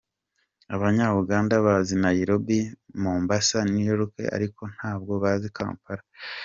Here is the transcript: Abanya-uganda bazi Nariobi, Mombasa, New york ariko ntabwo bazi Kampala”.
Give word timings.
Abanya-uganda 0.75 1.53
bazi 1.65 1.93
Nariobi, 2.01 2.59
Mombasa, 3.01 3.57
New 3.71 3.85
york 3.91 4.13
ariko 4.35 4.61
ntabwo 4.75 5.13
bazi 5.23 5.47
Kampala”. 5.57 6.03